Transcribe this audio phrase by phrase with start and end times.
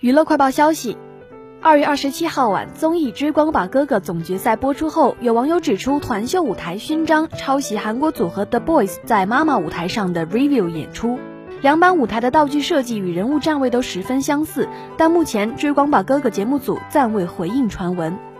[0.00, 0.98] 娱乐快报消息。
[1.62, 11.18] 二月二十七号晚综艺追光吧哥哥总决赛播出后有网友指出团秀舞台勋章抄袭韩国组合 the boys 在妈妈舞台上的 review 演出。
[11.62, 18.35] 两版舞台的道具设计与人物站位都十分相似但目前追光吧哥哥节目组暂未回应传闻。